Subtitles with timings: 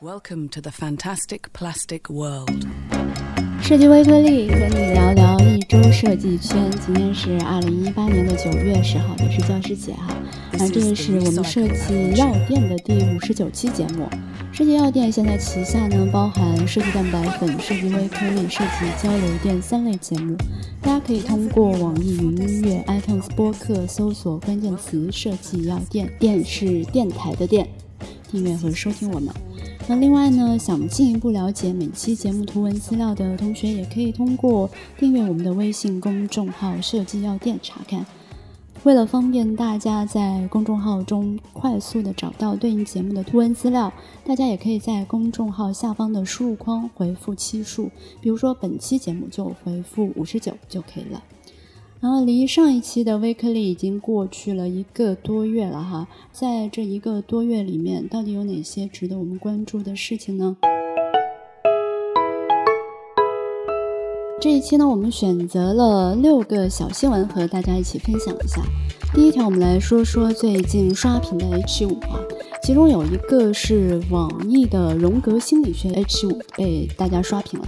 [0.00, 2.64] Welcome to the fantastic plastic world.
[3.60, 6.70] 设计微颗粒和你聊聊一周设计圈。
[6.86, 10.14] 今天是二零一八年的九月十号，也是教师节哈。
[10.52, 14.08] 啊，这个是我们设计药店的第五十九期节目。
[14.52, 20.36] 设计药店现在旗下呢，包含设计蛋白粉、设计微颗粒、设计交流电三类节目。
[20.80, 27.68] 大家可以通过网易云音乐、iTunes 播客搜索关键词“设计药店”，店是电台的电，
[28.30, 29.34] 订阅和收听我们。
[29.86, 38.04] 那另外呢，想进一步了解每期节目图文资料的同学，也可以通过订阅我们的微信公众号“设计药店”查看。
[38.84, 43.92] 为了方便大家在公众号中快速的找到对应节目的图文资料，
[44.24, 51.22] 大家也可以在公众号下方的输入框回复期数，比如说本期节目就回复五十九就可以了。
[52.00, 60.56] 然后离上一期的微颗粒已经过去了一个多月了哈，在这一个多月里面，到底有哪些值得我们关注的事情呢？
[64.40, 68.62] 这一期呢，我们选择了六个小新闻和大家一起分享一下。
[69.12, 72.20] 第一条，我们来说说最近刷屏的 H 五啊，
[72.62, 77.66] 其中有一个是网易的荣格心理学 H 五被大家刷屏了。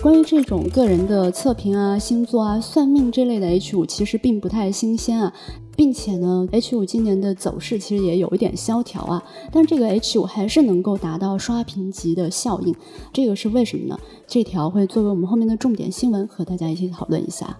[0.00, 5.32] 关于这种个人的测评啊、星座啊、算命这类的 H 五，其实并不太新鲜啊，
[5.74, 12.74] 并且呢，H 五今年的走势其实也有一点萧条啊，但这个 H 五还是能够达到刷屏级的效应，
[13.12, 13.98] 这个是为什么呢？
[14.26, 17.58] 这条会作为我们后面的重点新闻和大家一起讨论一下。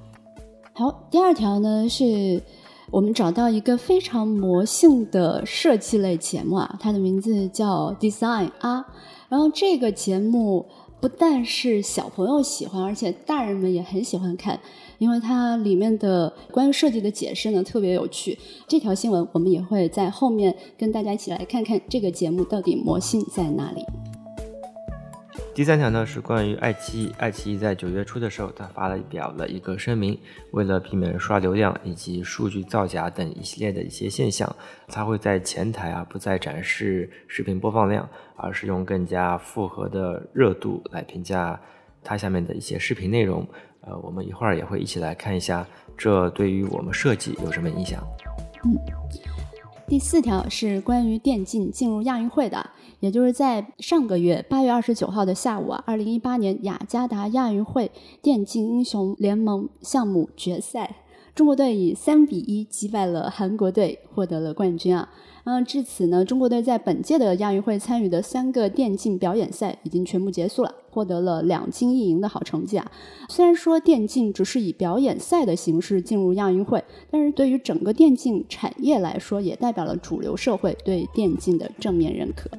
[0.75, 2.43] 好，第二条呢是
[2.91, 8.87] 我们找到一个非常魔性的设计类节目啊，它的名字叫 Design 啊，
[9.29, 10.67] 然后这个节目。
[11.03, 14.61] 不但是小朋友喜欢，而且大人们也很喜欢看，
[14.99, 18.39] 因为它里面的关于设计的解释呢特别有趣。
[18.69, 23.85] 这条新闻我们也会在后面跟大家一起来看看这个节目到底魔性在哪里。
[25.55, 30.19] 第三条呢是关于爱奇艺，爱奇艺在九月初的时候，它发了表了一个声明，
[30.53, 34.51] 为了避免刷流量以及数据造假等一系列的一些现象，
[34.89, 41.61] 它会在前台啊不再展示视频播放量，而是用更加复合的热度来评价
[42.03, 43.47] 它下面的一些视频内容。
[43.83, 45.67] 呃，我们一会儿也会一起来看一下，
[45.99, 48.03] 这对于我们设计有什么影响。
[49.93, 52.71] 第四条是关于电竞进入亚运会的。
[53.01, 57.91] 也就是在上个月八月二十九号的下午啊，二零一八年雅加达亚运会
[58.23, 60.97] 电竞英雄联盟项目决赛，
[61.35, 65.11] 中国队以三比一击败了韩国队，获得了冠军啊。
[65.45, 72.93] 嗯，至此呢，中国队在本届的亚运会参与的三个电竞表演赛已经全部结束了，获得了两金一银的好成绩啊。
[73.29, 82.51] 虽然说电竞只是以表演赛的形式进入亚运会，但是对于整个电竞产业来说，也代表了主流社会对电竞的正面认可。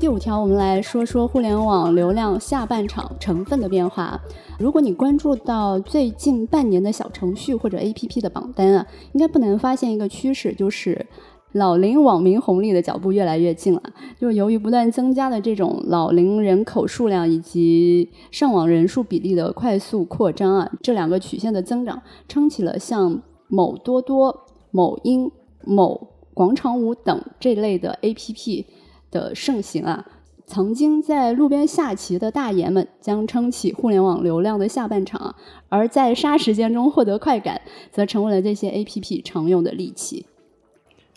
[0.00, 4.20] 第五条，我们来说说互联网流量下半场成分的变化。
[4.58, 11.06] 如果你关注到最近半年的小程序或者 APP 的榜单啊，应该不难发现一个趋势，就是
[11.54, 13.82] 老龄网民红利的脚步越来越近了。
[14.20, 25.30] 就由于不断增加的这种老龄人口数量以及上网人数比例的快速扩张啊，这两个曲线的增长，撑起了像某多多、某音、
[25.64, 28.66] 某广场舞等这类的 APP。
[29.10, 30.04] 的盛行啊，
[30.44, 35.36] 曾经在路边下棋的大爷们将撑起互联网流量的下半场，
[35.68, 37.60] 而在杀时间中获得快感，
[37.92, 40.26] 则成为了这些 APP 常用的利器。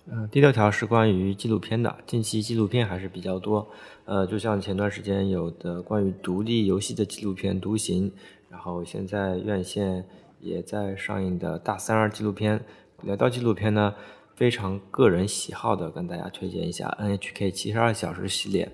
[0.09, 3.67] 嗯，第六条是关于纪录片的，近期纪录片还是比较多。
[4.05, 8.09] 呃，就像前段时间有的关于独立游戏的纪录片《独行》，
[8.49, 10.05] 然后现在院线
[10.39, 12.63] 也在上映的大三二纪录片。
[13.03, 13.93] 聊到纪录片呢？
[14.33, 18.71] 非常个人喜好的，跟大家推荐一下 NHK 七十二小时系列。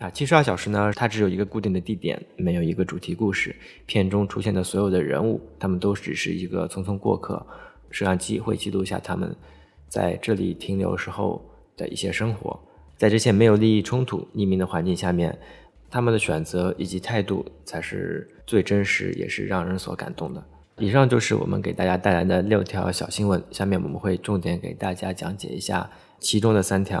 [0.00, 3.56] 啊，七十二小时呢，它只有一个固定的地点，没有一个主题故事。
[3.86, 7.46] 片中出现的所有的人物，他们都只是一个匆匆过客。
[7.90, 9.34] 摄像机会记录下他们
[9.92, 11.44] 在这里停留时候
[11.76, 12.58] 的一些生活。
[12.96, 15.38] 在这些没有利益冲突、匿名的环境下面，
[15.90, 20.42] 他们的选择以及态度才是最真实，也是让人所感动的。
[20.78, 26.98] 以上就是我们给大家带来的六条小新闻，下面我们会重点给大家讲解一下其中的三条。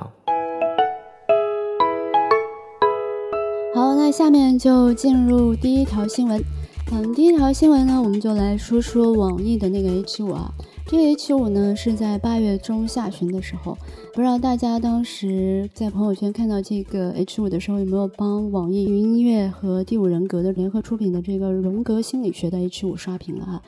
[3.74, 6.44] 好，那下面就进入第一条新闻。
[6.92, 10.52] 嗯，第一条新闻呢，我们就来说说网易的那个 H 五啊。
[10.86, 13.78] 这个 H 五呢是在八月中下旬的时候，
[14.12, 23.62] 不知道大家当时在朋友圈看到这个 H 五的时候，有没有帮网易云音乐和第五人格的联合出品的这个荣格心理学的 H 五刷屏了哈？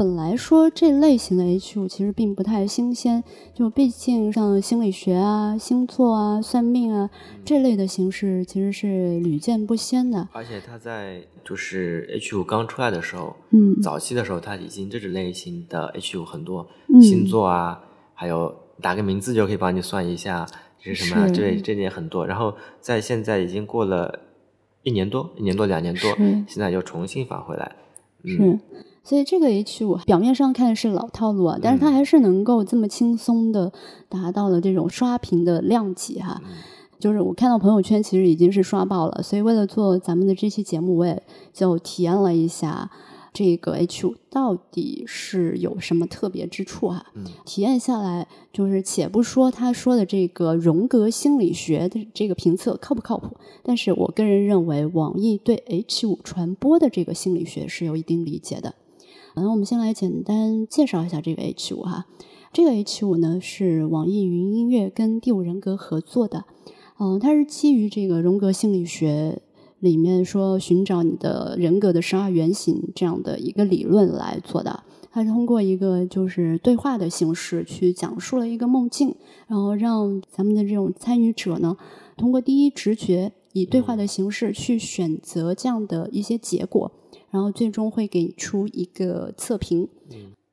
[0.00, 7.10] 本来说这类型的 H 五其实并不太新鲜，就毕竟像心理学啊、星座啊、算命啊
[7.44, 10.26] 这类的形式其实是屡见不鲜的。
[10.32, 13.78] 而且它在就是 H 五刚出来的时候，嗯。
[13.82, 17.02] 早期的时候，它已经这种类型的 H 五很多，嗯。
[17.02, 20.46] 星座啊，还有打个名字就可以帮你算一下
[20.82, 22.26] 这是什么啊，这这点很多。
[22.26, 24.18] 然后在现在已经过了
[24.82, 27.76] 一年多，一年多两年多是，现在又重新返回来。
[28.22, 28.58] 嗯，是，
[29.02, 33.72] 所以这个 H 五表面上看是老套路啊，但是它还是能够这么轻松的
[34.08, 36.40] 达到了这种刷屏的量级哈。
[36.98, 42.90] 就是我看到朋友圈其实已经是刷爆了，所以为了做咱们的这期节目，我也就体验了一下
[43.32, 47.06] 这个 H 五到底是有什么特别之处哈。
[47.14, 58.74] 嗯体验下来，就是且不说他说的这个荣格心理学的这个评测靠不靠谱，但是我个人认为网易对 H 五传播的这个心理学是有一定理解的。
[59.34, 62.06] 那我们先来简单介绍一下这个 H 五哈。
[62.52, 66.44] 这个 H 五呢是网易云音乐跟第五人格合作的，
[66.98, 69.40] 嗯、它是基于这个荣格心理学
[69.78, 74.82] 里面说寻找你的人格的十二原型这样的一个理论来做的。
[75.12, 79.16] 它是通过一个就是对话的形式去讲述了一个梦境，
[79.48, 81.76] 然后让咱们的这种参与者呢，
[82.16, 86.92] 通过第一直觉以对话的形式去选择这样的一些结果，
[87.30, 89.88] 然后最终会给出一个测评。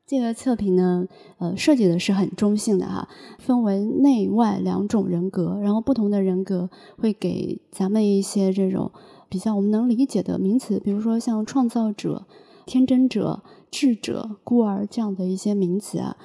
[0.06, 3.06] 这个测评呢，呃，设计的是很中性的哈，
[3.38, 8.90] 分为内外两种人格，然后不同的人格会给咱们一些这种
[9.28, 12.24] 比较我们能理解的名词，比如说像创造者、
[12.64, 16.16] 天真者、智者、孤儿这样的一些名词啊。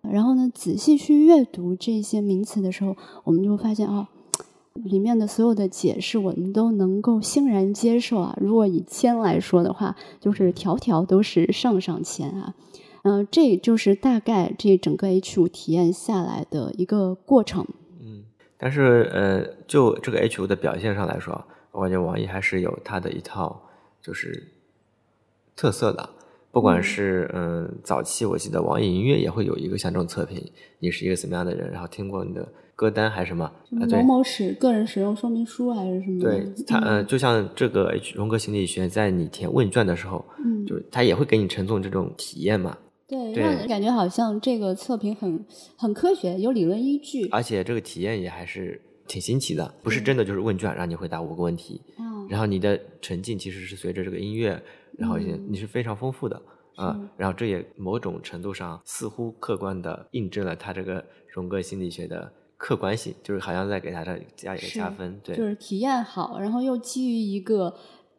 [0.00, 4.06] 然后呢，仔细去阅读这些名词的时候，我们就会发现哦，
[4.84, 8.36] 里面的所有的解释我们都能够欣然接受啊。
[8.40, 12.54] 如果以千来说的话，就是条条都是上上签啊。
[13.02, 17.66] 嗯、这就是大概这整个 H 五体验下来的一个过程。
[18.00, 18.24] 嗯
[18.58, 23.62] 但是呃，就这个 H 五的表现上来说，我感觉网易还是有它的一套
[24.02, 24.48] 就是
[25.54, 26.08] 特色的。
[26.56, 30.42] 不管是嗯、早期我记得网易音乐也会有一个像这种测评，
[30.78, 33.52] 你是一个什么样的人，然后听过你的歌单还是什么啊？
[33.68, 36.18] 某对某使个人使用说明书还是什么？
[36.18, 42.74] 对，它呃，就像这个 H 荣格心理学，在你填问卷的时候，嗯就是它也会给你陈总这种体验嘛。
[43.06, 45.44] 对，对让人感觉好像这个测评很
[45.76, 47.28] 很科学，有理论依据。
[47.28, 54.58] 而且这个体验也还是挺新奇的，不是真的就是问卷让你回答五个问题，嗯，然后你的沉浸其实是随着这个音乐，
[54.96, 56.40] 然后也你是非常丰富的
[56.76, 61.02] 啊、然后这也某种程度上似乎客观的印证了他这个
[61.32, 67.74] 荣格心理学的客观性，就是好像在给他这加一个加分，对，就是体验好，然后又基于一个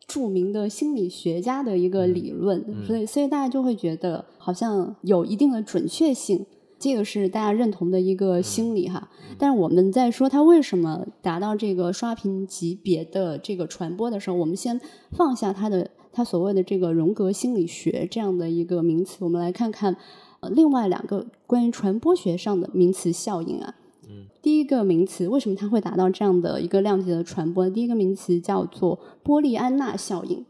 [0.07, 6.45] 著名的心理学家的一个理论，所以所以大家就会觉得好像有一定的准确性。
[6.79, 9.09] 这个是大家认同的一个心理哈，
[9.39, 14.79] 但是我们在说他为什么达到这个刷屏级别的这个传播的时候，我们先
[15.11, 19.95] 放下他的它所谓的这个荣格心理学这样的一个名词，我们来看看
[20.39, 23.75] 呃另外两个关于传播学上的名词效应啊。
[24.09, 27.69] 嗯第一个名词为什么它会达到这样的一个量级的传播？
[27.69, 30.43] 第一个名词叫做波利安娜效应。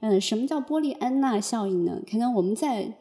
[0.00, 2.02] 嗯，什么叫波利安娜效应呢？
[2.10, 2.98] 可能我们在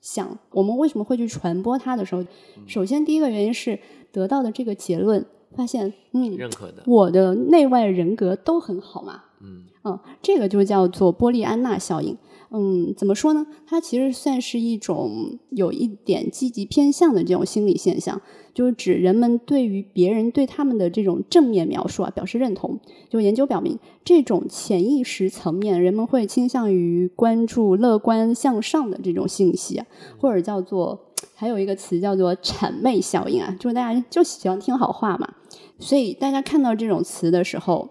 [0.00, 2.24] 想我们为什么会去传播它的时候，
[2.66, 3.78] 首先第一个原因是
[4.10, 9.24] 得到的这个结论，发现嗯，认可的，我的内外人格都很好嘛。
[9.42, 12.16] 嗯嗯，这个就叫做波利安娜效应。
[12.50, 13.46] 嗯，怎么说呢？
[13.66, 18.22] 它其实算是一种有一点积极偏向的这种心理现象，
[18.54, 22.80] 就是指人们对于别人对他们的这种正面描述啊表示认同。
[23.10, 29.82] 就研究表明，这种潜意识层面，人们会倾向于关注乐观向上的这种信息，
[30.18, 30.98] 或者叫做
[31.34, 35.34] 还有一个词叫做谄媚效应啊，就是大家就喜欢听好话嘛。
[35.78, 37.88] 所以大家看到这种词的时候，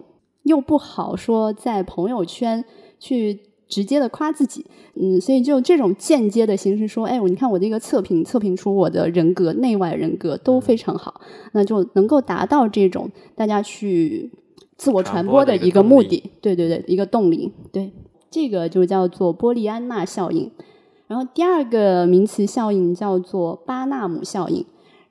[0.48, 2.64] 又不好说在朋友圈
[2.98, 4.64] 去直接的夸自己，
[4.94, 11.20] 嗯，所以就这种间接的形式说，哎，你看我这个测评测评出我的人格内外人格都非常好，
[11.52, 14.32] 那就能够达到这种大家去
[14.76, 17.92] 自我传播的一个目的，对对对，一个动力，对，
[18.30, 20.50] 这个就叫做波利安娜效应。
[21.06, 24.64] 然后第二个名词效应叫做巴纳姆效应。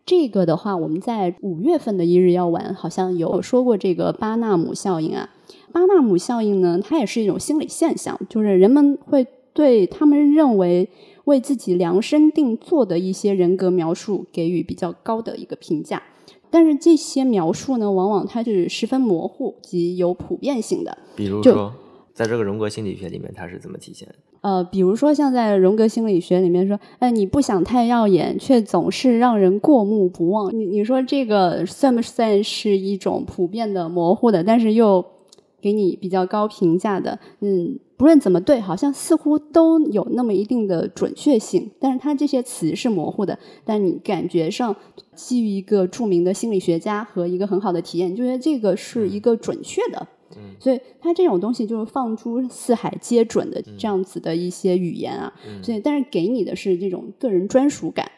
[0.07, 5.29] 这个的话，我们在五月份的一日要玩好像有说过这个巴纳姆效应啊。
[5.73, 10.89] 巴纳姆效应呢，它也是一种心理现象，就是人们会对他们认为
[11.25, 16.01] 为自己量身定做的一些人格描述给予比较高的一个评价。
[16.49, 20.97] 但是这些描述呢，往往它是十分模糊及有普遍性的。
[21.17, 21.73] 比如说，
[22.13, 24.07] 在这个荣格心理学里面，它是怎么体现？
[24.47, 30.57] 呃，比如说像在荣格心理学里面说，哎，你不想太耀眼，却总是让人过目不忘。
[30.57, 35.03] 你你说这个算不算是一种普遍的模糊的，但是又
[35.59, 37.19] 给你比较高评价的？
[37.41, 41.69] 嗯，不论怎么对，好像似乎都有那么一定的准确性。
[41.77, 44.73] 但是它这些词是模糊的，但你感觉上
[45.13, 50.07] 基于一个著名的心理学家和一个很好的体验，就觉得这个是一个准确的。
[50.59, 58.11] 所以它这种东西就是放诸四海皆准的这样子的一些语言啊，所以但是给你的是这种个人专属感，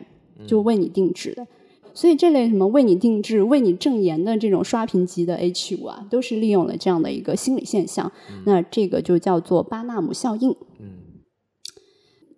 [0.47, 1.47] 就为你定制的。
[1.93, 8.11] 所以这类什么为你定制、为你证言的这种刷屏级的 H 五啊，都是利用了这样的一个心理现象。
[8.45, 10.55] 那这个就叫做巴纳姆效应。
[10.79, 10.91] 嗯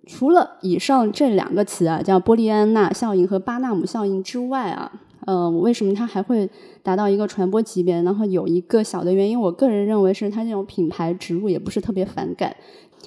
[0.08, 5.02] 除了以上这两个词啊，叫波利安娜效应和巴纳姆效应之外啊。
[5.26, 6.50] 呃，为什么它还会
[6.82, 8.02] 达到一个传播级别？
[8.02, 12.56] 然后有一个小的原因，我个人认为是它这种品牌植入也不是特别反感。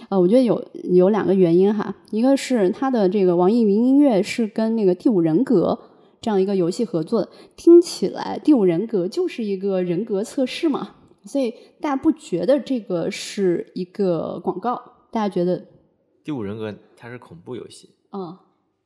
[0.09, 5.79] 呃，我觉得有有两个原因哈，一个是它的这个网易云音乐是跟那个第五人格
[6.21, 14.81] 这样一个游戏合作的，听起来第五人格就是一个人格测试嘛，所以大家不觉得这个是一个广告？
[15.11, 15.65] 大家觉得
[16.23, 18.37] 第五人格它是恐怖游戏，嗯，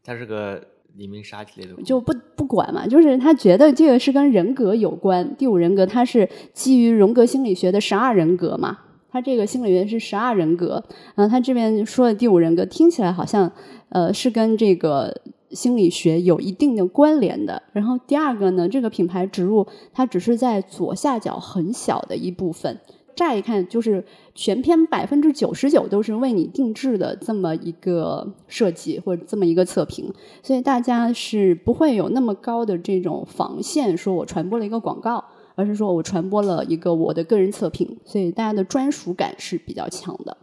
[0.02, 0.62] 它是个。
[0.98, 5.36] 黎明杀之类的就不不管嘛，就是他觉得这个是跟人格有关。
[5.36, 8.78] 第五人格它是基于荣格心理学的十二人格嘛，
[9.10, 10.84] 他这个心理学是十二人格。
[11.14, 13.50] 然后他这边说的第五人格听起来好像
[13.90, 17.62] 呃是跟这个心理学有一定的关联的。
[17.72, 22.76] 然后第二个呢，这个品牌植入它只是在左下角很小的一部分。
[23.18, 35.24] 乍一看就是全篇百分之九十九都是为你定制的这么一个设计或者这么一个测评，所以大家是不会有那么高的这种防线，说我传播了一个广告，
[35.56, 40.36] 而是说我传播了一个我的个人测评，所以大家的专属感是比较强的。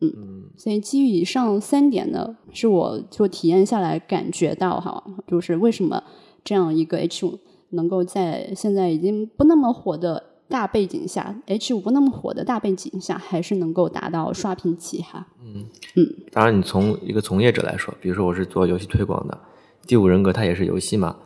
[0.00, 6.02] 嗯，所以基于以上三点呢，是我就体验下来感觉到哈，就是为什么
[6.42, 10.31] 这样一个 H 五能够在现在已经不那么火的。
[10.52, 15.26] 大背景下，H 五不那么火的大背景下，还是能够达到刷屏期哈。
[15.40, 15.64] 嗯
[15.96, 19.40] 嗯，当然，你从一个从业者来说，比如说我是做游戏推广的，
[19.86, 21.16] 第五人格它也是游戏嘛，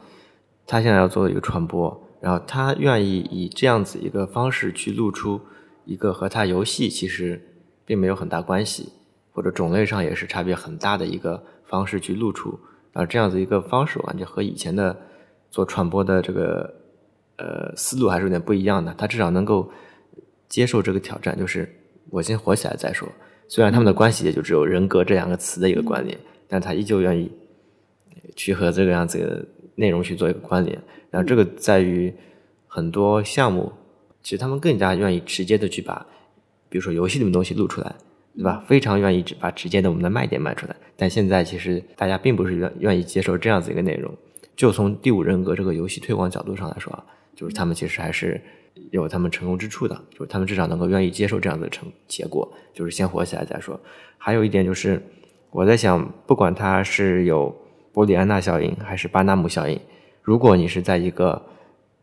[0.65, 5.41] 它现在要做一个传播，然后他愿意以这样子一个方式去露出
[5.85, 7.43] 一个和他游戏其实
[7.85, 8.93] 并没有很大关系，
[9.33, 12.57] 或者种类上也是差别很大的一个方式去露出，
[12.93, 14.97] 然后这样子一个方式，我感觉和以前的
[15.51, 16.86] 做传播的这个。
[17.39, 18.95] 呃，思路还是有点不一样的。
[18.97, 19.71] 他至少能够
[20.49, 21.69] 接受这个挑战，就是
[22.11, 23.09] 我先火起来再说。
[23.49, 27.31] 虽然他们的关系也就只有人格这两个词的一个关联，但他依旧愿意
[28.35, 30.77] 去和这个样子的内容去做一个关联。
[31.11, 32.13] 然后这个在于
[32.67, 33.73] 很多项目，
[34.23, 36.05] 其实他们更加愿意直接的去把，
[36.69, 37.95] 比如说游戏里面东西录出来，
[38.35, 38.65] 对吧？
[38.67, 40.75] 非常愿意把直接的我们的卖点卖出来。
[40.97, 44.13] 但现在其实大家并不是愿愿意接受这样子一个内容。
[44.57, 47.05] 就从第五人格这个游戏推广角度上来说啊。
[47.37, 48.43] 就是他们其实还是
[48.91, 53.79] 有他们成功之处的，就是他们至少能够愿意接受这样的成结果，就是先活起来再说。
[54.17, 55.01] 还有一点就是，
[55.51, 57.55] 我在想，不管它是有
[57.93, 59.79] 波利安娜效应还是巴纳姆效应，
[60.23, 61.47] 如果你是在一个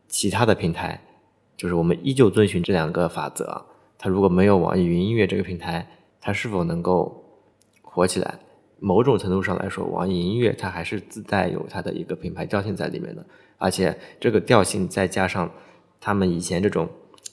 [0.08, 1.02] 其他的平台，
[1.58, 3.66] 就是我们依旧遵循这两个法则，
[3.98, 5.88] 它如果没有网易云音乐这个平台，
[6.22, 7.24] 它是否能够
[7.82, 8.40] 火起来？
[8.84, 13.26] 某种程度上来说，网易音乐它还是自带有它的一个品牌调性在里面的。
[13.58, 15.50] 而且这个调性再加上
[16.02, 16.90] 他们以前这种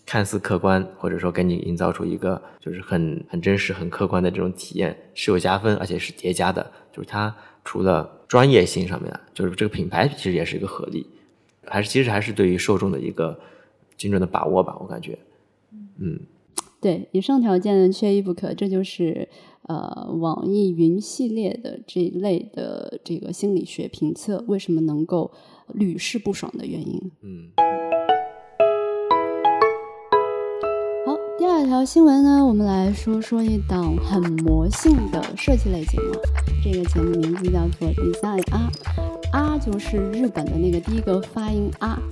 [0.06, 6.70] 看似客观，或者说给你营造出一个就是很很真实、很客观的这种体验，是有加分，而且是叠加的。
[6.92, 11.04] 就是它除了专业性上面，就是这个品牌其实也是一个合力，
[11.66, 13.38] 还是其实还是对于受众的一个
[13.96, 15.18] 精准的把握吧，我感觉。
[15.98, 16.20] 嗯，
[16.80, 19.28] 对，以上条件缺一不可，这就是
[19.70, 25.30] 呃网易云系列的这一类的这个心理学评测为什么能够。
[25.72, 27.00] 屡试不爽的原因。
[27.22, 27.52] 嗯。
[31.06, 36.06] 好，第二条新闻呢，我们来说说一档很魔性的设计类节目。
[36.60, 38.68] 这个节目名字叫做 Design 啊，
[39.32, 42.02] 啊就是日本的那个第一个发音啊。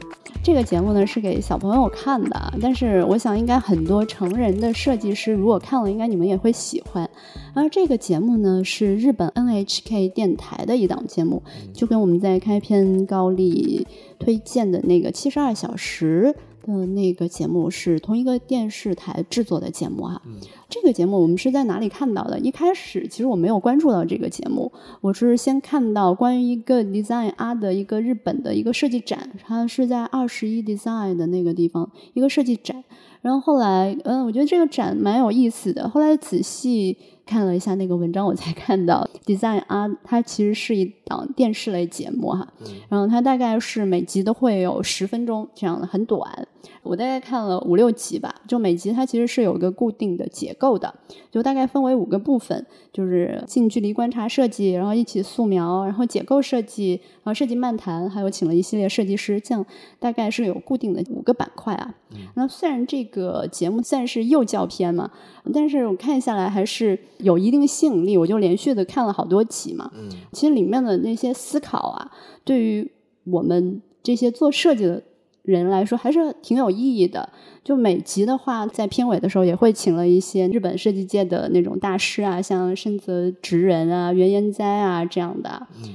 [0.43, 7.09] 这个节目呢是给小朋友看的，但是我想应该很多成人的设计师如果看了，应该你们也会喜欢。
[7.55, 11.43] 而这个节目呢是日本 NHK 电台的一档节目，
[11.75, 13.87] 就跟我们在开篇高丽
[14.19, 16.35] 推荐的那个七十二小时。
[16.77, 20.21] 的那个节目是同一个电视台制作的节目哈，
[20.69, 22.39] 这个节目我们是在哪里看到的？
[22.41, 24.71] 一开始其实我没有关注到这个节目，
[25.01, 32.85] 我是先看到关于一个 Design 啊的一个日本的一个设计展，它是在二十一 Design 的那个地方一个设计展，
[33.23, 35.89] 然后后来，嗯，我觉得这个展蛮有意思的。
[35.89, 36.97] 后来仔细
[37.29, 42.49] 看了一下那个文章，我才看到 Design 啊，它其实是一档电视类节目哈。
[42.89, 46.49] 然后它大概是每集都会有十分钟这样的，很短。
[46.83, 50.93] 我大概看了五六集吧，就每集它其实是有一个固定的结构的，
[51.31, 56.93] 就大概分为五个部分，就是近距离观察设计，然后一起素描，然后解构设计，
[57.23, 59.65] 然后设计漫谈，还有请了一系列设计师，这样
[59.99, 61.95] 大概是有固定的五个板块啊。
[62.35, 65.11] 那虽然这个节目算是幼教片嘛，
[65.53, 69.91] 但是我看下来还是有一定吸引力，我就连续的看了好多集嘛。
[69.95, 72.11] 嗯，其实里面的那些思考啊，
[72.45, 72.91] 对于
[73.25, 75.03] 我们这些做设计的。
[75.45, 77.27] 人来说还是挺有意义的。
[77.65, 85.67] 就每集的话，在片尾的时候也会请了一些日本设计界的那种大师啊，像深泽直人啊、原研哉啊这样的。
[85.83, 85.95] 嗯，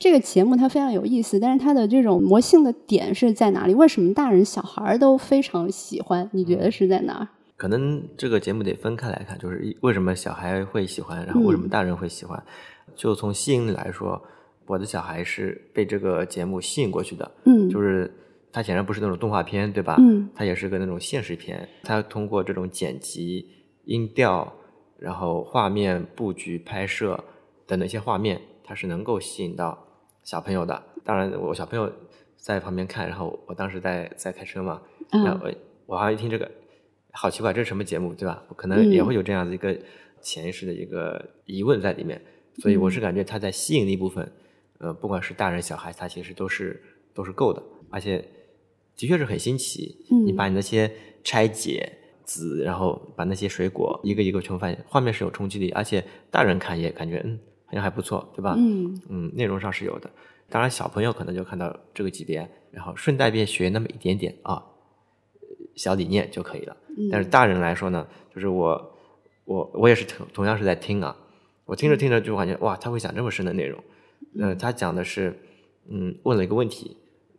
[0.00, 3.74] 这个节目它非常有意思，但是它的这种魔性的点是在哪里？
[3.74, 6.28] 为什么大人小孩都非常喜欢？
[6.32, 7.28] 你觉得是在哪儿？
[7.58, 12.42] 可能这个节目得分开来看，就是为什么小孩会喜欢，然后为什么大人会喜欢？
[12.96, 14.22] 就从吸引力来说，
[14.64, 17.30] 我的小孩是被这个节目吸引过去的。
[17.44, 18.10] 嗯，就是。
[18.50, 19.94] 他显然不是那种动画片，对吧？
[19.98, 21.68] 嗯，他也是个那种现实片。
[21.82, 23.46] 他通过这种剪辑、
[23.84, 24.50] 音调，
[24.98, 27.22] 然后画面布局、拍摄
[27.66, 29.86] 等等一些画面，它是能够吸引到
[30.24, 30.82] 小朋友的。
[31.04, 31.92] 当然，我小朋友
[32.38, 35.52] 在旁边看，然后我当时在在开车嘛，然后我
[35.84, 36.50] 我好像一听这个，
[37.12, 38.42] 好奇怪，这是什么节目，对吧？
[38.56, 39.76] 可能也会有这样的一个
[40.20, 42.20] 潜意识的一个疑问在里面。
[42.58, 44.32] 所以我是感觉它在吸引力部分，
[44.78, 46.82] 呃，不管是大人小孩，它其实都是
[47.14, 48.24] 都是够的，而且。
[49.00, 49.96] 的确是很新奇，
[50.26, 51.88] 你把你那些拆解
[52.24, 58.56] 籽，然后把那些水果一个一个全部发现，画面是有冲击力，而且大人看也感觉嗯好像还不错，对吧？
[58.58, 60.10] 嗯嗯，内容上是有的。
[60.48, 62.38] 当然小朋友可能就看到这个级别，
[62.72, 64.60] 然后顺带便学那么一点点啊
[65.78, 66.76] 小理念就可以了。
[67.10, 68.98] 但是大人来说呢，就是我
[69.46, 71.16] 我我也是同同样是在听啊，
[71.64, 73.82] 我听着听着就感觉哇，他会讲这么深的内容。
[74.38, 75.34] 呃，他讲的是
[75.90, 76.98] 嗯问了一个问题，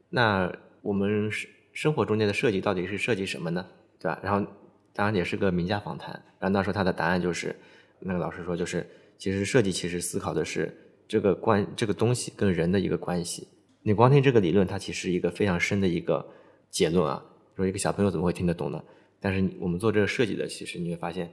[0.09, 0.51] 那。
[0.81, 3.65] 我们生生活中间的设计到底是设计什么呢？
[3.99, 4.17] 对吧？
[4.23, 4.49] 然后
[4.93, 6.13] 当然也是个名家访谈。
[6.39, 7.53] 然后那时候他的答案就是，
[7.99, 10.73] 那个老师说就是，其实设计其实思考的是
[11.05, 13.49] 这个关这个东西跟人的一个关系。
[13.83, 16.25] 你光听这个理论，它其实一个非常深的一个
[16.69, 17.21] 结论啊。
[17.59, 18.81] 说一个小朋友怎么会听得懂呢？
[19.19, 21.31] 但是我们做这个设计的，其实你会发现，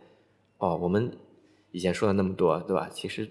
[0.59, 1.11] 哦，我们
[1.71, 2.89] 以前说了那么多，对吧？
[2.93, 3.29] 其实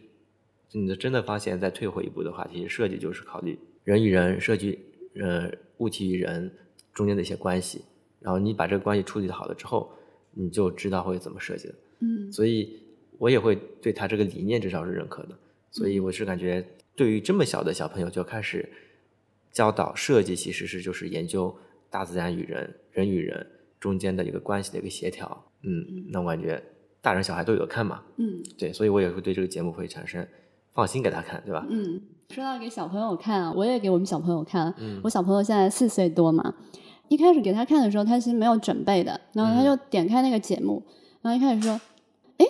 [0.71, 4.79] 你真的发现，再退回一步的话，其实设计就是考虑人与人设计。
[5.17, 6.51] 呃，物体与人
[6.93, 7.81] 中间的一些关系，
[8.19, 9.89] 然后你把这个关系处理好了之后，
[10.33, 11.75] 你就知道会怎么设计了。
[12.01, 12.77] 嗯，所以
[13.17, 15.39] 我也会对他这个理念至少是认可的。
[15.71, 18.69] 所以我是感觉，对于这么小的小朋友就开始
[19.53, 21.55] 教导设计，其实是就是研究
[21.95, 23.47] 大自然与人、人与人
[23.79, 25.45] 中间的一个关系的一个协调。
[25.63, 26.61] 嗯，那我感觉
[27.01, 28.01] 大人小孩都有看嘛。
[28.17, 30.27] 嗯，对，所以我也会对这个节目会产生
[30.73, 31.65] 放心给他看，对吧？
[31.69, 32.01] 嗯。
[32.31, 34.73] 说到给小朋友看啊，我也给我们小朋友看。
[34.77, 36.53] 嗯，我小朋友现在四岁多嘛，
[37.07, 40.83] 一开始给他看的时候，他其实没有准备的，然后他就点开那个节目，
[41.21, 41.79] 然后一开始说
[42.39, 42.45] ：“哎，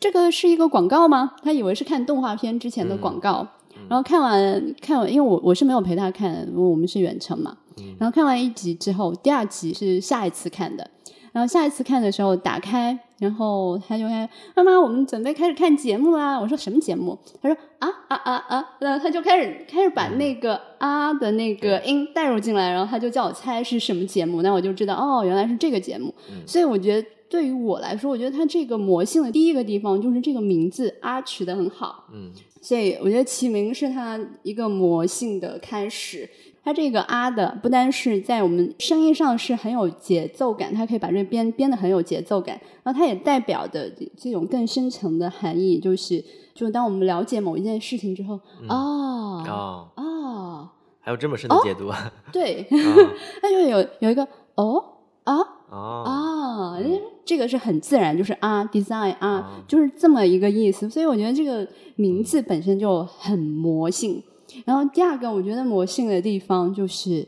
[0.00, 3.46] 这个是一个广告吗？”他以为是看动画片之前的广告，
[3.88, 7.56] 然后看完看完，因为我我是没有陪他看，因为我们是远程嘛。
[7.98, 10.90] 然后看完一集之后，第二集是下一次看的。
[11.32, 16.36] 然后下一次看的时候打开，然后他就开妈妈，我们准备开始看节目啦。
[16.36, 17.16] 我说什么节目？
[17.40, 26.12] 他说啊啊啊啊，然后他就开始开始把那个啊的那个音带入进来，然后他就叫我猜是什么节目，那我就知道哦，原来是这个节目。
[26.44, 32.06] 所以我觉得对于我来说，我觉得它这个魔性的第一个地方就是这个名字啊取得很好。
[32.12, 36.28] 嗯，所以我觉得起名是它一个魔性的开始。
[36.62, 46.22] 它这个啊的不单是在我们声音上是很有节奏感，它可以把这编编的很有节奏感，然后它也代表的这种更深层的含义，就是
[46.54, 50.68] 就当我们了解某一件事情之后，哦哦哦，
[51.00, 52.12] 还有这么深的解读啊？
[52.30, 52.66] 对
[53.40, 54.84] 它就有有一个哦
[55.24, 55.36] 啊
[55.70, 56.76] 哦啊，
[57.24, 64.22] 这个是很自然，就是啊，design 啊，就是这么一个意思，所以我觉得这个名字本身就很魔性。
[64.64, 67.26] 然后第二个，我觉得魔性的地方就是，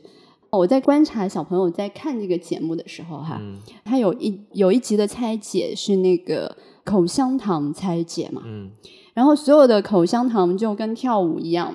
[0.49, 3.41] 我在观察小朋友在看这个节目的时候，哈，
[3.83, 8.71] 他有一有一集的拆解是那个口香糖拆解嘛，嗯，
[9.13, 11.73] 然后所有的口香糖就跟跳舞一样，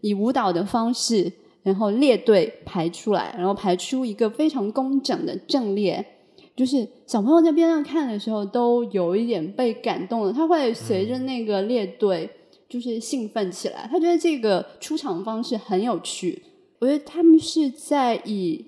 [0.00, 6.04] 以舞蹈的方式，然后列队排出来，然后排出一个非常工整的阵列，
[6.56, 12.28] 就是小朋友在边上看的时候都有一点被感动了，他会随着那个列队。
[12.70, 16.40] 就是兴奋起来，他觉得这个出场方式很有趣。
[16.78, 18.64] 我觉得他们是在以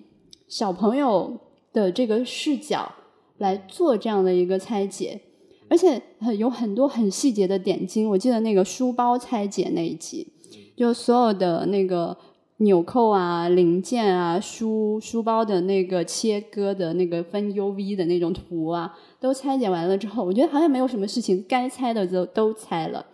[0.49, 1.39] 小朋友
[1.73, 2.93] 的这个视角
[3.39, 5.21] 来做这样的一个拆解，
[5.69, 6.03] 而且
[6.37, 8.11] 有很多很细节的点睛。
[8.11, 10.27] 我记得那个书包拆解那一集，
[10.77, 12.17] 就所有的那个
[12.59, 23.07] 纽扣啊、零件啊、书书包的那个切割的那个分 U V 的那种图啊，都拆解完了之后，我觉得好像没有什么事情该拆的都都拆了。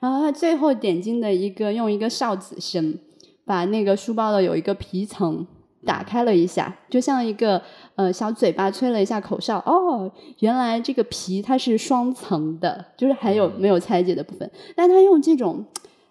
[0.00, 2.98] 然后他最后点睛的一个用一个哨子声，
[3.44, 5.46] 把那个书包的有一个皮层
[5.84, 7.62] 打开了一下，就像一个
[7.96, 9.58] 呃小嘴巴吹了一下口哨。
[9.66, 14.50] 哦，原来这个皮它是双层的，就是还有没有拆解的部分。
[14.74, 15.64] 但他用这种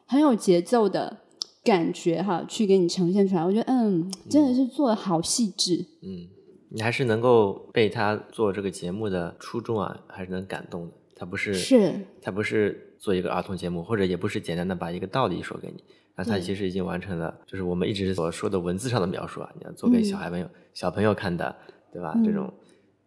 [0.05, 1.17] 很有节奏的
[1.63, 5.85] 感觉哈，去给你呈现出来，我觉得嗯，真的是做的好细致。
[6.03, 6.27] 嗯，
[6.69, 10.93] 你还是能够被他做这个节目的初衷啊，还是能感动的。
[11.15, 12.85] 他不是是，他不是。
[12.99, 15.81] 做一个儿童节目，或者也不是简单的把一个道理说给你，
[16.15, 21.55] 那他其实已经完成了，就是我们一直所说的文字上的描述啊，你要做给小孩朋友、小朋友看的，
[21.93, 22.13] 对吧？
[22.25, 22.53] 这种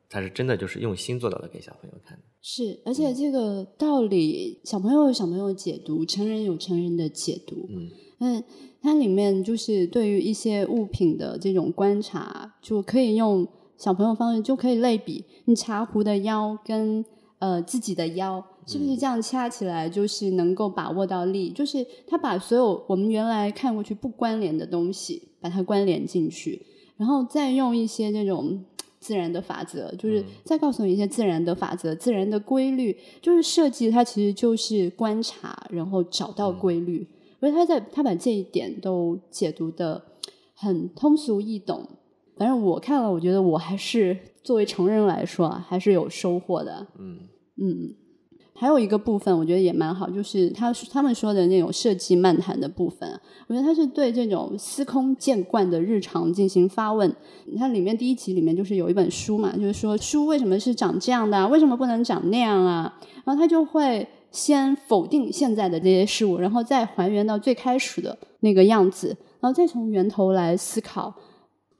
[0.08, 2.24] 他是真的就是用心做到的给小朋友看的。
[2.40, 7.68] 是，而且这个道理，小朋友有小朋友解读，成人有成人的解读。
[7.68, 8.44] 嗯，嗯，
[8.80, 17.04] 它里面就是对于一些物品的这种观察，就可以用小朋友方式就可以类比，你茶壶的腰跟
[17.38, 18.44] 呃自己的腰。
[18.66, 21.50] 是不是这样掐起来就是能够把握到力？
[21.50, 26.64] 就是他把所有我们原来看过去不关联的东西，把它关联进去，
[26.96, 28.64] 然后再用一些这种
[29.00, 32.96] 自然的法则，就是再告诉你一些自然的法则、自然的规律。
[33.20, 37.06] 就是设计它其实就是观察，然后找到规律。
[37.40, 40.00] 而他在他把这一点都解读的
[40.54, 41.88] 很通俗易懂。
[42.36, 46.86] 反正我看了，我觉得我还是作为成人来说啊，还是有收获的。
[46.96, 47.18] 嗯
[47.56, 47.94] 嗯。
[48.62, 53.10] 还有一个部分，我觉得也蛮好，就是他他们说的那种设计漫谈的部分。
[53.48, 57.12] 我觉得他是对这种司空见惯的日常进行发问。
[57.46, 62.96] 你看里面第一集里面就是有一本书嘛，就是说书为什么是长这样的，为什么不能长那样啊？
[63.24, 69.08] 然后他就会先否定现在的这些事物，然后再还原到最开始的那个样子，
[69.40, 71.12] 然后再从源头来思考。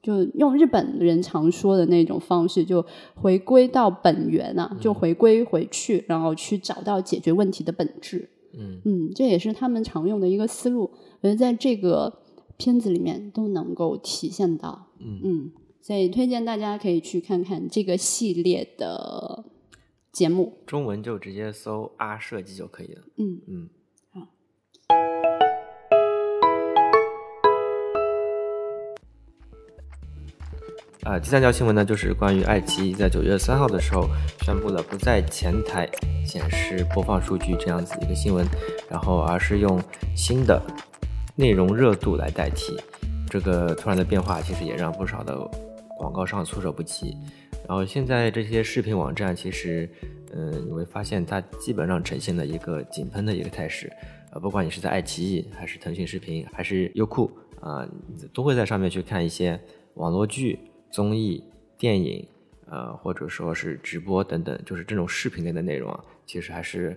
[0.03, 2.85] 就用日本人常说的那种方式，就
[3.15, 8.29] 回归到本源啊，就回归回去，然后去找到解决问题的本质。
[8.55, 12.19] 嗯嗯，这也是他们常用的一个思路，我觉得在这个
[12.57, 14.89] 片子里面都能够体现到。
[14.99, 19.45] 嗯嗯，所以推荐大家可以去看看这个系列的
[20.11, 23.01] 节目，中文就直接搜“阿设计”就可以了。
[23.15, 23.69] 嗯嗯。
[31.03, 34.07] 啊，第三条新闻呢，就是关于爱奇艺在九月三号的时候
[34.45, 35.89] 宣布了不在前台
[36.25, 38.47] 显示播放数据这样子一个新闻，
[38.89, 39.81] 然后而是用
[40.15, 40.61] 新的
[41.35, 42.77] 内容热度来代替。
[43.29, 45.37] 这个突然的变化其实也让不少的
[45.97, 47.17] 广告商措手不及。
[47.67, 49.89] 然后现在这些视频网站其实，
[50.33, 53.91] 嗯，你会发现它基本上呈现了一个井喷的一个态势。
[54.31, 57.85] 呃，不管你是在爱奇艺，还是腾讯视频，还是优酷啊，
[58.33, 59.59] 都会在上面去看一些
[59.95, 60.57] 网络剧。
[60.93, 61.43] 综艺、
[61.75, 62.23] 电影，
[62.67, 66.95] 呃，或者说是直播等等，就是这种视频类的内容啊，其实还是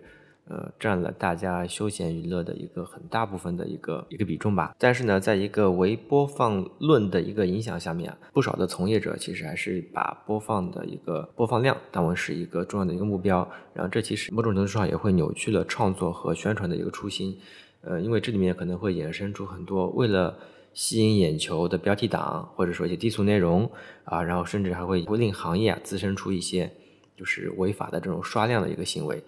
[0.49, 4.77] 呃占了大家休闲娱乐的一个很大部分的一个一个比重吧。
[4.79, 13.51] 但是呢，在一个微播放论的一个影响下面啊，不少的从业者其实还是把播放的一个播放量当为是一个重要的一个目标。
[13.73, 17.35] 然后这其实某种程度上也会扭曲了创作和宣传的一个初心。
[17.81, 20.37] 呃，因为这里面可能会衍生出很多为了。
[20.77, 23.69] 吸引眼球的标题党，或者说一些低俗内容
[24.05, 26.71] 啊，然后甚至还会会令行业啊滋生出一些
[27.17, 29.25] 就是违法的这种刷量的一个行为，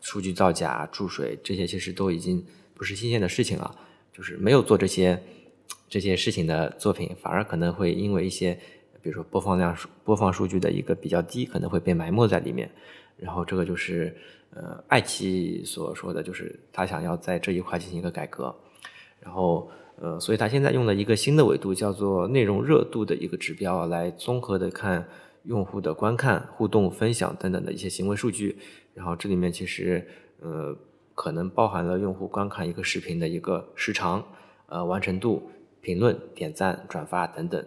[0.00, 3.76] 数据造假、注水这些其实都已经不是新鲜的事情了。
[4.12, 5.20] 就是没有做这些
[5.88, 8.56] 这些事情的作品，反而可能会因为一些
[9.02, 12.70] 比如说播放量、播放数据的一个比较低，可能会被埋没在里面。
[13.16, 14.16] 然后这个就是
[14.54, 18.54] 呃，爱奇艺所说的就是他想要在这一块进行一个改革，
[19.18, 19.68] 然后。
[20.00, 25.08] 呃，所以他现在用了一个新的维度，叫做内容热度的一个指标，来综合的看
[25.44, 28.56] 用户的观看、互动、分享等等的一些行为数据。
[28.94, 30.06] 然后这里面其实
[30.40, 30.76] 呃，
[31.14, 34.24] 可能包含了用户观看一个视频的一个时长、
[34.66, 37.64] 呃完成度、评论、点赞、转发等等。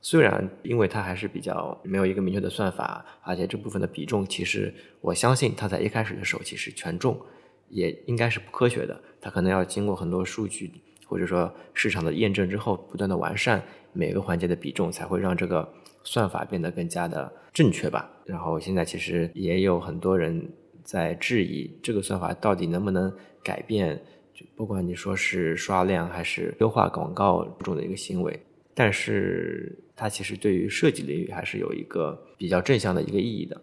[0.00, 7.20] 虽然因为它还是比较没有一个明确的算法，而且这部分的比重，其实我相信它在一开始的时候其实权重
[7.68, 10.70] 也应该是不科学的，它可能要经过很多数据。
[11.08, 13.60] 或者说市场的验证之后，不断的完善
[13.92, 15.66] 每个环节的比重，才会让这个
[16.04, 18.08] 算法变得更加的正确吧。
[18.26, 20.46] 然后现在其实也有很多人
[20.84, 24.00] 在质疑这个算法到底能不能改变，
[24.34, 28.38] 就不管你说是刷量还是优化广告中的一个行为，
[28.74, 33.60] 但是它其实对于设计领域还是有一个比较正向的一个意义的。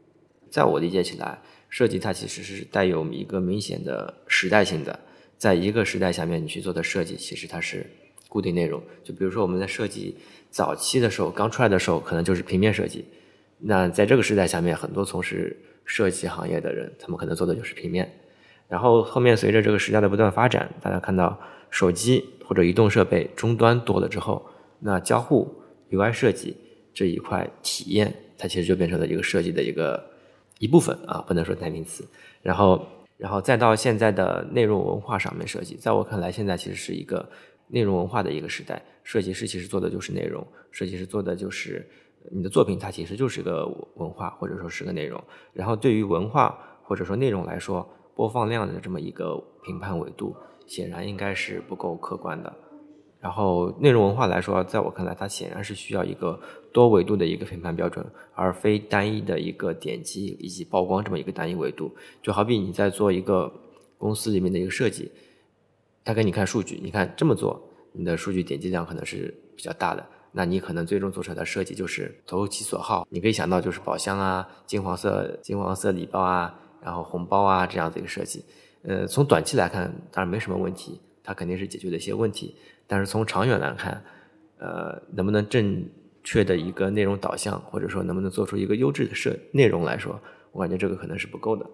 [0.50, 4.98] 在我理解起来，设计它其实是带有一个明显的时代性的，
[5.38, 7.86] 在一个时代下面你去做的设计，其实它是
[8.30, 8.82] 固定内容。
[9.04, 10.16] 就比如说我们在设计
[10.50, 13.06] 早期的时候，刚出来的时候，可能就是平面设计。
[13.60, 18.12] 那在这个时代下面，很多从事设计行业的人，他们可能做的就是平面。
[18.68, 24.46] 然后后面随着这个时代的不断发展，大家看到手机或者移动设备终端多了之后，
[24.80, 25.54] 那交互
[25.92, 26.56] UI 设计
[26.94, 30.12] 这一块体验，它其实就变成了一个设计的一个。
[30.58, 32.08] 一部分啊，不能说代名词。
[32.42, 37.30] 然后，然后再到现在的内容文化上面设计，在我看来，现在其实是一个
[37.68, 38.82] 内容文化的一个时代。
[39.04, 41.88] 设计师其实做的就是内容，设计师做的就是
[42.32, 45.24] 你的作品，它其实就是个文化或者说是个内容。
[45.54, 52.54] 然后对于文化或者说内容来说，播放量的这么一个评判维度，显然应该是不够客观的。
[53.26, 56.40] 然后内容文化来说，在我看来，它显然是需要一个
[56.72, 61.92] 多维度的一个评判标准，而非单一的一个点击以及曝光这么一个单一维度。
[62.22, 63.52] 就好比你在做一个
[63.98, 65.12] 公司里面的一个设计，
[66.04, 67.60] 他给你看数据，你看这么做，
[67.94, 73.08] 你的数据点击量可能是比较大的，那你可能最终做出来的设计就是投其所好。
[73.10, 78.46] 你可以想到就是宝箱啊、金黄色、金黄色礼包啊，然后红包啊这样子一个设计。
[78.84, 82.56] 呃，从短期来看，当然没什么问题，它肯定是解决了一些问题。
[82.88, 84.02] 但是从长远来看，
[84.60, 85.84] 呃，能不能正
[86.24, 90.20] 确的一个内容导向，或者说能不能做出一个优质的设内容来说，
[90.52, 91.66] 我感觉这个可能是不够的。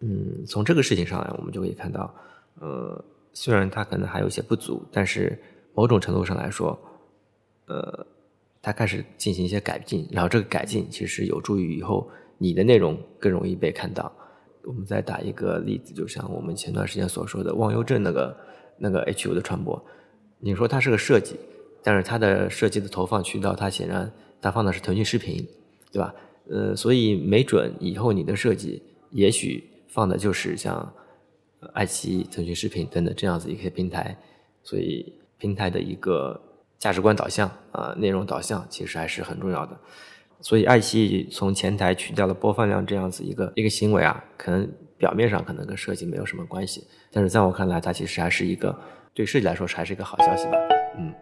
[0.00, 2.14] 嗯，从这个事情上来，我们就可以看到，
[2.60, 5.38] 呃，虽然它可能还有一些不足，但是
[5.74, 6.78] 某种程度上来说，
[7.66, 8.06] 呃，
[8.60, 14.10] 它开始进行一些改进，然后这个改进其实有助于以后你的内容更容易被看到。
[14.64, 18.34] 我们再打一个例子，就像我们前段时间所说的忘忧症那个
[18.78, 19.84] 那个 H 五的传播。
[20.38, 21.36] 你说它是个设计，
[21.82, 25.46] 但是它的设计的投放渠道，它显然它放的是腾讯视频，
[25.90, 26.14] 对吧？
[26.50, 30.92] 呃，所以没准以后你的设计，也许放的就是像
[31.72, 34.18] 爱奇艺、腾讯视频等等这样子一些平台，
[34.62, 36.38] 所以平台的一个
[36.78, 39.78] 价值观导向啊，内容导向其实还是很重要的。
[40.42, 48.76] 所以爱奇艺从前台取掉了播放量这样子一个一个行为啊，可能表面上可能跟设计没有什么关系，但是在我看来，它其实还是一个。
[49.16, 50.58] 对设计来说还是一个好消息吧，
[50.98, 51.14] 嗯，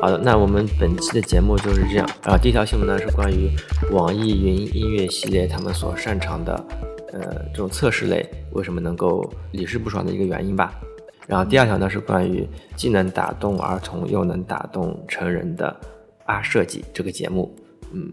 [0.00, 2.08] 好的，那我们本期的节目就是这样。
[2.24, 3.50] 然后第一条新闻呢是关于
[3.92, 6.54] 网易云音乐系列他们所擅长的，
[7.12, 10.72] 呃，这种测试类为什么能够屡试不爽的一个原因吧。
[11.26, 15.78] 然后第二条呢是关于既能打动儿童又能打动成人的
[16.24, 17.54] 啊设计这个节目，
[17.92, 18.10] 嗯，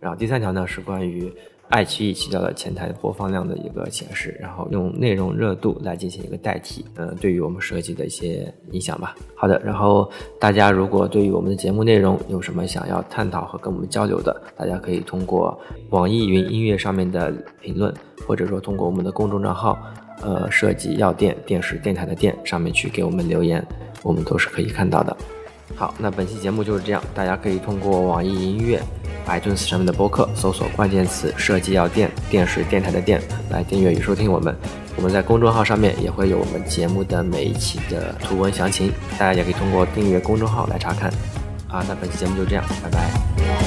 [0.00, 1.32] 然后第三条呢是关于。
[1.70, 9.14] 爱奇艺起到了前台播放量的一个显示，然后用内容热度来进行一个代替，嗯，对于我们设计的一些影响吧。
[9.34, 15.58] 好的，然后大家如果对于我们的节目内容有什么想要探讨和跟我们交流的，大家可以通过
[15.90, 17.92] 网易云音乐上面的评论，
[18.26, 19.78] 或者说通过我们的公众账号，
[20.22, 23.66] 呃，设计药店电视电台的店上面去给我们留言，
[24.02, 25.16] 我们都是可以看到的。
[25.74, 28.80] 好，那本期节目就是这样，大家可以通过网易音乐。
[29.26, 34.54] iTunes 上面的播客搜索关键词“设计要电”，电视电台的电来订阅与收听我们。
[34.96, 41.10] 我们在公众号上面也会有我们节目的每一期的图文详情，大家也可以通过订阅公众号来查看。
[41.68, 43.63] 啊，那本期节目就这样，拜拜。